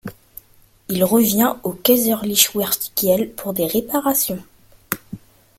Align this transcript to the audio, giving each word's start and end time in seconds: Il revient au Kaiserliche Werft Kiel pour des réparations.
Il 0.89 1.03
revient 1.03 1.53
au 1.61 1.73
Kaiserliche 1.73 2.55
Werft 2.55 2.91
Kiel 2.95 3.29
pour 3.33 3.53
des 3.53 3.67
réparations. 3.67 4.41